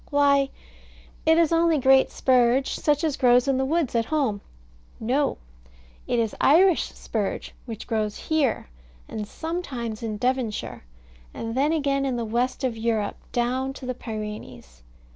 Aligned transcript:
Why, 0.09 0.49
it 1.27 1.37
is 1.37 1.51
only 1.53 1.77
great 1.77 2.09
spurge, 2.09 2.73
such 2.73 3.03
as 3.03 3.15
grows 3.17 3.47
in 3.47 3.59
the 3.59 3.65
woods 3.65 3.93
at 3.93 4.05
home. 4.05 4.41
No. 4.99 5.37
It 6.07 6.17
is 6.17 6.33
Irish 6.41 6.91
spurge 6.93 7.53
which 7.67 7.85
grows 7.85 8.17
here, 8.17 8.69
and 9.07 9.27
sometimes 9.27 10.01
in 10.01 10.17
Devonshire, 10.17 10.85
and 11.35 11.53
then 11.53 11.71
again 11.71 12.03
in 12.03 12.15
the 12.15 12.25
west 12.25 12.63
of 12.63 12.75
Europe, 12.75 13.17
down 13.31 13.73
to 13.73 13.85
the 13.85 13.93
Pyrenees. 13.93 14.81